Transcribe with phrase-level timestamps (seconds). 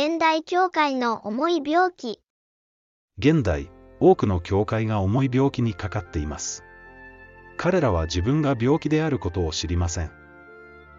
[0.00, 2.20] 現代教会の重い病気。
[3.18, 3.68] 現代、
[3.98, 6.62] 多くの教会が重い病気にかかっています。
[7.56, 10.12] 彼らは自分が病気であることを知りません。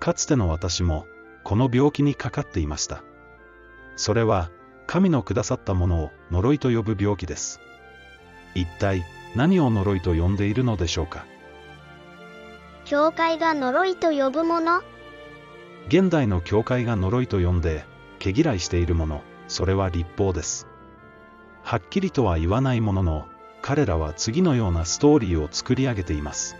[0.00, 1.06] かつての私も、
[1.44, 3.04] この病気にかかっていました。
[3.94, 4.50] それは、
[4.88, 7.60] 神のくださったものを呪いと呼ぶ病気です。
[8.56, 9.04] 一体、
[9.36, 11.26] 何を呪いと呼んでいるのでしょうか。
[12.86, 14.82] 教会が呪いと呼ぶもの？
[15.86, 17.88] 現代の教会が呪いと呼んで、
[18.20, 20.68] 毛嫌いしているもの、それは立法です。
[21.62, 23.26] はっきりとは言わないものの、
[23.62, 26.56] 彼らは次のようなストーリーを作り上げています。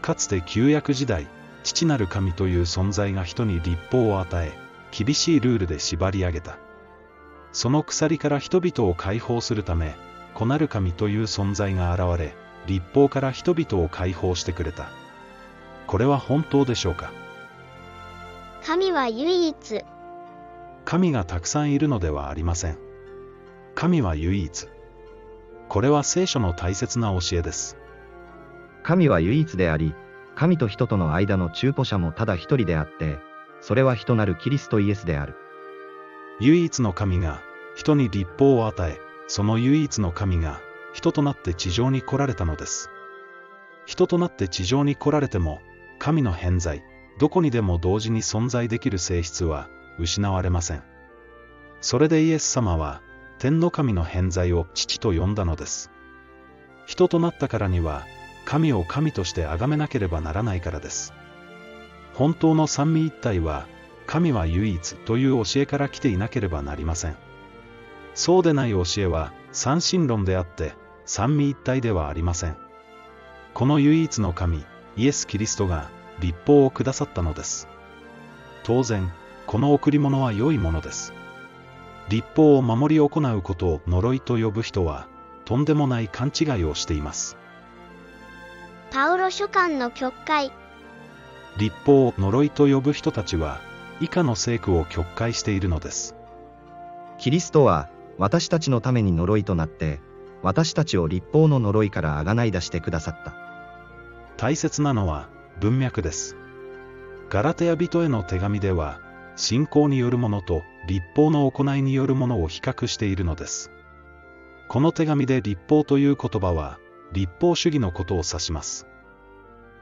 [0.00, 1.28] かつて旧約時代、
[1.62, 4.52] 父なる神という存在が人に立法を与え、
[4.92, 6.56] 厳しいルールで縛り上げた。
[7.52, 9.94] その鎖から人々を解放するため、
[10.34, 12.34] 子なる神という存在が現れ、
[12.66, 14.88] 立法から人々を解放してくれた。
[15.86, 17.12] これは本当でしょうか？
[18.64, 19.84] 神は唯一。
[20.84, 22.78] 神がたくさんいるのではありません。
[23.74, 24.68] 神は唯一。
[25.68, 27.76] これは聖書の大切な教えです。
[28.82, 29.94] 神は唯一であり、
[30.34, 33.18] 神と人との間の中古者もただ一人であって、
[33.60, 35.36] それは人なるキリストイエスである。
[36.40, 37.42] 唯一の神が
[37.76, 40.60] 人に立法を与え、その唯一の神が
[40.92, 42.90] 人となって地上に来られたのです。
[43.86, 45.60] 人となって地上に来られても、
[45.98, 46.82] 神の偏在、
[47.18, 49.68] どこにでも同時に存在できる性質は
[50.00, 50.82] 失われません。
[51.80, 53.02] それでイエス様は、
[53.38, 55.90] 天の神の偏在を父と呼んだのです。
[56.86, 58.06] 人となったからには、
[58.44, 61.14] 神を神として崇めなければならないからです。
[62.14, 63.66] 本当の三位一体は、
[64.06, 67.16] 神は唯一という教えから来ていなければなりません。
[68.14, 70.74] そうでない教えは三神論であって、
[71.06, 72.56] 三位一体ではありません。
[73.54, 74.64] この唯一の神、
[74.96, 77.68] イエス・キリストが立法をくださったのです。
[78.64, 79.12] 当然、
[79.50, 81.12] この贈り物は良いものです。
[82.08, 85.08] 立法を守り行うことを呪いと呼ぶ人は、
[85.44, 87.36] とんでもない勘違いをしています。
[88.92, 90.52] パウロ書簡の曲解。
[91.58, 93.58] 立法を呪いと呼ぶ人たちは、
[94.00, 96.14] 以下の聖句を曲解しているのです。
[97.18, 97.88] キリストは、
[98.18, 99.98] 私たちのために呪いとなって、
[100.44, 103.34] 私たちを立法の呪いからあがない出してくださった。
[104.36, 106.36] 大切なのは文脈です。
[107.28, 109.09] ガラテヤ人への手紙では、
[109.40, 113.70] 信仰によるものと立法の行いによるものを比較しているのです。
[114.68, 116.78] この手紙で立法という言葉は、
[117.12, 118.86] 立法主義のことを指します。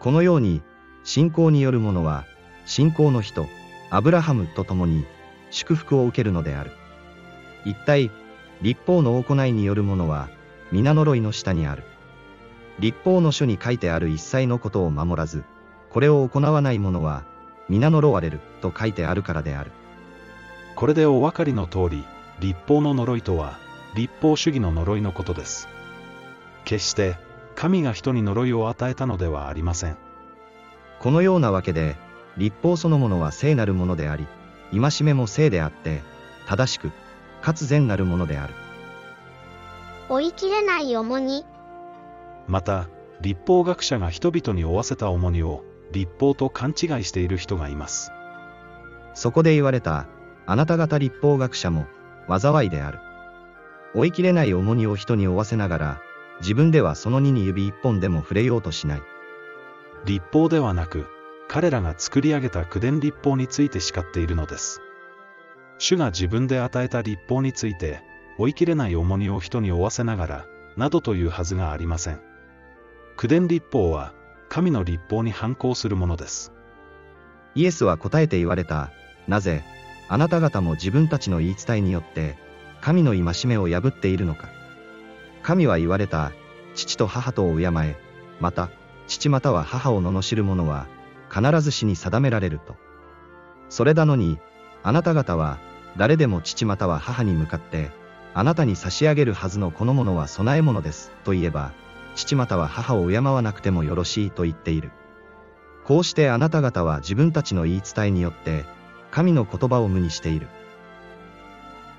[0.00, 0.62] このように、
[1.04, 2.24] 信仰によるものは、
[2.64, 3.46] 信仰の人、
[3.90, 5.04] アブラハムと共に、
[5.50, 6.72] 祝福を受けるのである。
[7.66, 8.10] 一体、
[8.62, 10.30] 立法の行いによるものは、
[10.72, 11.84] 皆呪いの下にある。
[12.80, 15.44] 立法の書に書いてある一切のことを守らず、
[15.90, 17.24] これを行わない者は、
[17.68, 19.70] 皆呪われると書いてあるからである。
[20.74, 22.04] これでお分かりの通り、
[22.40, 23.58] 立法の呪いとは、
[23.94, 25.68] 立法主義の呪いのことです。
[26.64, 27.16] 決して、
[27.54, 29.96] 神が人に呪いを与えたのではありません。
[31.00, 31.96] このようなわけで、
[32.36, 34.26] 立法そのものは聖なるものであり、
[34.72, 36.00] 戒めも聖であって、
[36.46, 36.90] 正しく、
[37.42, 38.54] かつ善なるものである。
[40.08, 41.44] 追い切れない重荷。
[42.46, 42.88] また、
[43.20, 48.12] 立法学者が人々に負わせた重荷を、立法と勘違いしている人がいます。
[49.14, 50.06] そこで言われた、
[50.46, 51.86] あなた方立法学者も、
[52.28, 52.98] 災いである。
[53.94, 56.02] 追い切れない重荷を人に負わせながら、
[56.40, 59.02] 自分ではその荷に指一本でも触れようとしない。
[60.06, 61.06] 立法ではなく、
[61.46, 64.80] 彼らが作り上げた口伝立法について叱っているのです。
[65.78, 68.00] 主が自分で与えた立法について、
[68.38, 72.20] 追い切れない重荷を人に負わせながら、などというはずがありません。
[73.16, 74.14] 口伝立法は、
[74.52, 76.52] 神の立法に反抗するものです。
[77.54, 78.90] イエスは答えて言われた。
[79.26, 79.64] なぜ、
[80.08, 82.36] あなた方も自分たちの言い伝えによって、
[82.82, 84.50] 神の戒めを破っているのか。
[85.42, 86.32] 神は言われた。
[86.74, 87.96] 父と母とを敬え、
[88.40, 88.68] また、
[89.06, 90.86] 父または母を罵る者は、
[91.34, 92.76] 必ず死に定められると。
[93.70, 94.38] それなのに、
[94.82, 95.60] あなた方は、
[95.96, 97.90] 誰でも父または母に向かって、
[98.34, 101.72] あなたに差し上げるはずのこのものは供え物です、と言えば、
[102.14, 104.90] 父または母を敬わなくてもよろしいと言っている。
[105.84, 108.64] こうしてあなた方は自分たちの言い伝えによって、
[109.10, 110.48] 神の言葉を無にしている。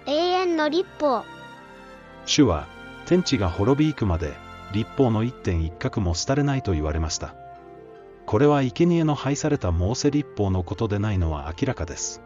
[0.06, 1.24] 永遠の立法。
[2.26, 2.68] 主は、
[3.06, 4.34] 天地が滅び行くまで、
[4.72, 7.36] 立法の一点一角も廃れないと言われました。
[8.26, 12.22] これは生贄の廃されたモーセ立法のことでないのは明らかです。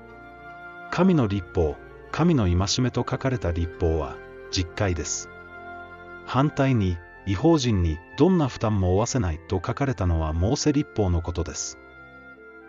[0.92, 1.75] 神の立法、
[2.12, 4.16] 神の戒めと書かれた立法は、
[4.51, 5.30] 実戒です。
[6.25, 11.77] 反対に、違法人にどんな負担も負わせないと書かれたのはモーセ立法のことです。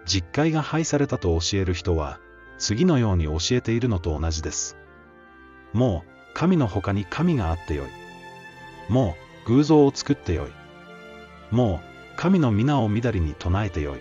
[0.04, 2.18] 実戒が廃されたと教える人は、
[2.58, 4.76] 次のように教えているのと同じです。
[5.72, 8.92] もう、神の他に神があってよい。
[8.92, 9.16] も
[9.46, 11.54] う、偶像を作ってよい。
[11.54, 14.00] もう、神の皆をみだりに唱えてよい。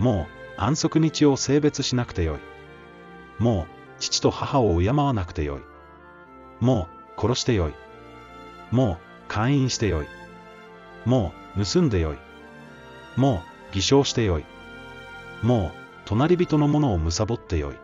[0.00, 0.28] も
[0.58, 3.42] う、安息日を性別しなくてよい。
[3.42, 3.66] もう、
[3.98, 6.64] 父と母を敬わなくてよい。
[6.64, 7.74] もう、殺してよい。
[8.70, 10.06] もう、会員してよい。
[11.04, 12.18] もう、盗んでよい。
[13.16, 14.44] もう、偽証してよい。
[15.42, 17.74] もう、隣人のものを貪ってよい。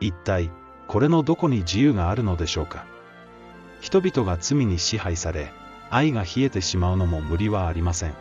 [0.00, 0.50] 一体、
[0.86, 2.86] これのどこに自由があるのでしょうか。
[3.80, 5.52] 人々が罪に支配され、
[5.90, 8.14] 愛が冷えてしまうのも無理はありません。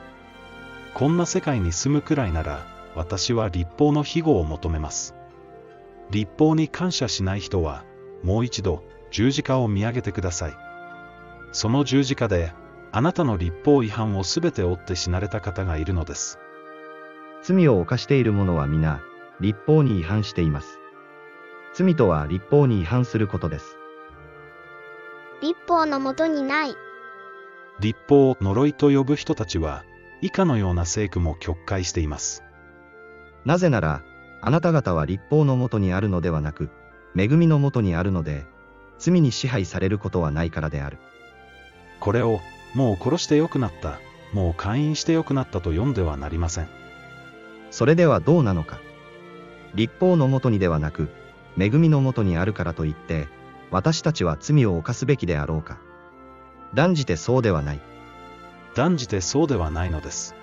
[0.94, 2.66] こんな世界に住むくらいなら、
[2.96, 5.16] 私は立法の庇護を求めます。
[6.12, 7.84] 立法に感謝しない人は、
[8.24, 10.73] もう一度、十字架を見上げてください。
[11.54, 12.54] その十字架で、
[12.92, 16.40] あなたの立法違反をすべて負って死なれた方がいるのです。
[17.42, 19.02] 罪を犯している者は皆、
[19.40, 20.80] 立法に違反しています。
[21.74, 23.78] 罪とは立法に違反することです。
[25.42, 26.76] 立法のもとにない。
[27.80, 29.84] 立法を呪いと呼ぶ人たちは、
[30.22, 32.44] 以下のような聖句も曲解しています。
[33.46, 34.02] なぜなら、
[34.42, 36.70] あなた方は立法のもとにあるのではなく、
[37.16, 38.46] 恵みのもとにあるので、
[38.98, 40.98] 罪に支配されることはないからである。
[42.04, 42.42] これを、
[42.74, 44.02] もう殺してよくなった、
[44.34, 46.68] もう会員してよくなったと読んではなりません。
[47.72, 48.82] それではどうなのか。
[49.74, 51.08] 立法のもとにではなく、
[51.58, 53.30] 恵みのもとにあるからといって、
[53.72, 55.78] 私たちは罪を犯すべきであろうか。
[56.74, 57.80] 断じてそうではない。
[58.76, 60.36] 断じてそうではないのです。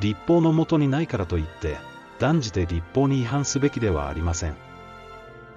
[0.00, 1.76] 立法のもとにないからといって、
[2.18, 4.56] 断じて立法に違反すべきではありません。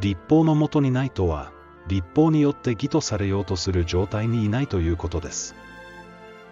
[0.02, 1.54] 立法のもとにないとは、
[1.88, 5.56] 立法によって義とされようとする状態にいないということです。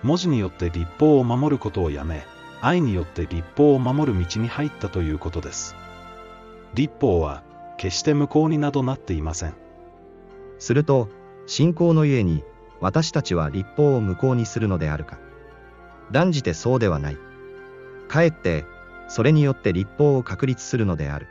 [0.03, 2.25] 文字によって立法を守ることをやめ、
[2.61, 5.75] 愛によって立法を守る道に入ったということです。
[6.73, 7.43] 立法は、
[7.77, 9.53] 決して無効になどなっていません。
[10.59, 11.09] すると、
[11.45, 12.43] 信仰のゆえに、
[12.79, 15.17] 私たちは立法を無効にするのであるか。
[16.11, 17.17] 断じてそうではない。
[18.07, 18.65] かえって、
[19.07, 21.27] それによって立法を確立するのである。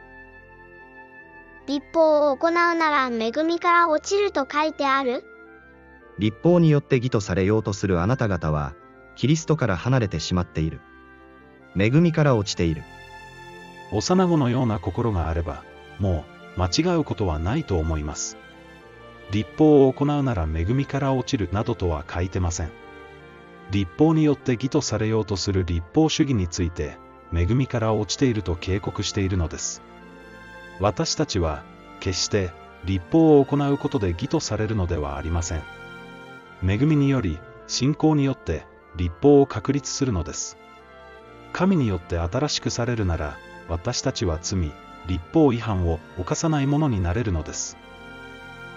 [1.66, 5.24] 立法を行うなら恵みから落ちると書いてある
[6.18, 8.74] 立法によって義とされようとするあなた方は、
[9.16, 10.80] キリストから離れてしまっている。
[11.76, 12.82] 恵みから落ちている。
[13.92, 15.62] 幼子のような心があれば、
[15.98, 16.24] も
[16.56, 18.36] う間違うことはないと思います。
[19.30, 22.70] 立法を行うなら恵みから落ちるなどとは書いてません。
[23.70, 26.98] 立法によって義とされようとする立法主義について、
[27.34, 29.82] 恵みから落ちていると警告しているのです。
[30.80, 31.62] 私たちは、
[32.00, 32.50] 決して
[32.84, 35.62] 立法を行うことで義とされるのではありません。
[36.66, 38.66] 恵みにより、信仰によって
[38.96, 40.56] 立法を確立するのです。
[41.52, 43.36] 神によって新しくされるなら、
[43.68, 44.72] 私たちは罪、
[45.06, 47.76] 立法違反を犯さないものになれるのです。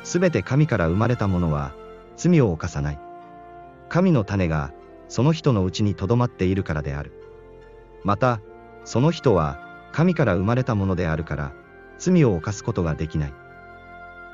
[0.04, 1.74] すべて神から生まれたものは、
[2.16, 3.00] 罪を犯さない。
[3.90, 4.72] 神の種が、
[5.08, 7.12] その人のうちにとどまっているからである。
[8.04, 8.40] また、
[8.84, 9.60] その人は、
[9.92, 11.54] 神から生まれたものであるから、
[11.98, 13.34] 罪を犯すことができない。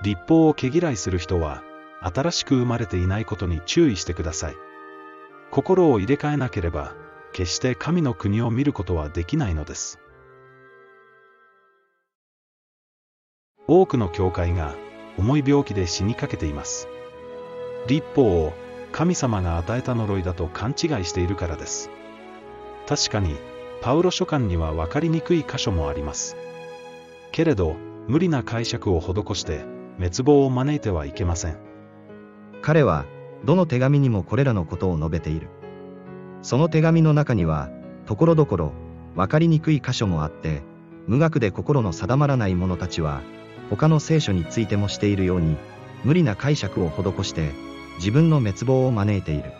[0.04, 1.64] 立法を毛嫌いする人は、
[2.02, 4.56] 新しく生まれていないことに注意してください。
[5.52, 6.94] 心を入れ替えなければ、
[7.34, 10.00] 決して神の国を見ることはできないのです。
[13.68, 14.76] 多くの教会が
[15.18, 16.88] 重い病気で死にかけています。
[17.88, 18.54] 立法を
[18.92, 21.90] 神様が与えた呪いだと勘違いしているからです。
[22.88, 23.38] 確かに、
[23.82, 26.36] パウロ書簡には分かりにくい箇所もあります。
[27.32, 27.76] けれど、
[28.08, 29.66] 無理な解釈を施して、
[29.98, 31.58] 滅亡を招いてはいけません。
[32.62, 33.06] 彼は、
[33.46, 35.48] どの手紙にもこれらのことを述べている。
[36.42, 37.70] その手紙の中には、
[38.06, 38.72] ところどころ、
[39.16, 40.62] 分かりにくい箇所もあって、
[41.08, 43.22] 無学で心の定まらない者たちは、
[43.70, 45.58] 他の聖書についてもしているように、
[46.04, 47.52] 無理な解釈を施して、
[47.98, 49.52] 自分の滅亡を招いている。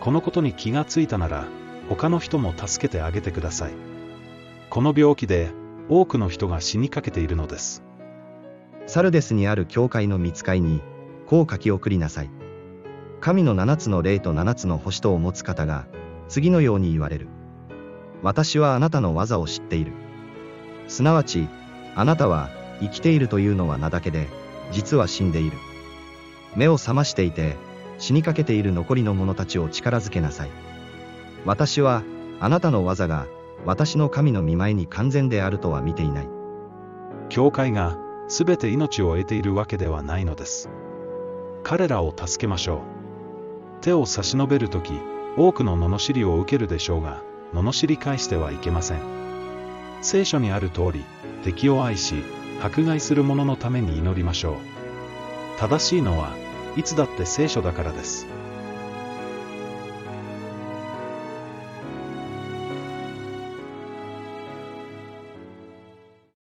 [0.00, 1.46] このことに気がついたなら、
[1.88, 3.72] 他の人も助けてあげてください。
[4.70, 5.50] この病気で、
[5.88, 7.82] 多くの人が死にかけているのです。
[8.86, 10.82] サルデスにある教会の見つかいに、
[11.26, 12.30] こう書き送りなさい。
[13.20, 15.86] 神の七つの霊と七つの星とを持つ方が、
[16.28, 17.28] 次のように言われる。
[18.22, 19.92] 私はあなたの技を知っている。
[20.88, 21.48] すなわち、
[21.94, 22.50] あなたは、
[22.80, 24.28] 生きているというのは名だけで、
[24.72, 25.56] 実は死んでいる。
[26.56, 27.56] 目を覚ましていて、
[27.98, 30.50] 死にかけている残りの者たちを力づけなさい。
[31.44, 32.02] 私は、
[32.40, 33.26] あなたの技が、
[33.64, 36.28] 私の神の見舞いに完全であるとは見ていない。
[37.28, 40.70] 教会が、すべて命を得ているわけではないのです。
[41.62, 42.78] 彼らを助けましょう。
[43.80, 44.92] 手を差し伸べるとき、
[45.36, 48.98] 多くの罵りを受けるでしょうが、罵り返してはいけません。
[50.02, 51.04] 聖書にある通り、
[51.44, 52.22] 敵を愛し、
[52.62, 54.54] 迫害する者のために祈りましょう。
[55.58, 56.34] 正しいのは、
[56.76, 58.26] いつだって聖書だからです。